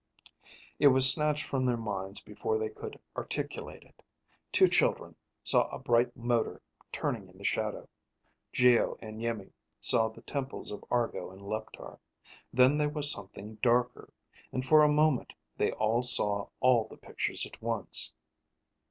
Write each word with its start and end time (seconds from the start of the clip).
It 0.79 0.87
was 0.87 1.13
snatched 1.13 1.45
from 1.45 1.63
their 1.63 1.77
minds 1.77 2.21
before 2.21 2.57
they 2.57 2.69
could 2.69 2.99
articulate 3.15 3.83
it. 3.83 4.01
Two 4.51 4.67
children 4.67 5.15
saw 5.43 5.67
a 5.67 5.77
bright 5.77 6.17
motor 6.17 6.59
turning 6.91 7.27
in 7.29 7.37
the 7.37 7.43
shadow. 7.45 7.87
Geo 8.51 8.97
and 8.99 9.21
Iimmi 9.21 9.51
saw 9.79 10.09
the 10.09 10.23
temples 10.23 10.71
of 10.71 10.83
Argo 10.89 11.29
in 11.31 11.37
Leptar. 11.41 11.99
Then 12.51 12.77
there 12.77 12.89
was 12.89 13.11
something 13.11 13.59
darker. 13.61 14.11
And 14.51 14.65
for 14.65 14.81
a 14.81 14.89
moment, 14.89 15.33
they 15.55 15.71
all 15.73 16.01
saw 16.01 16.47
all 16.61 16.85
the 16.87 16.97
pictures 16.97 17.45
at 17.45 17.61
once. 17.61 18.11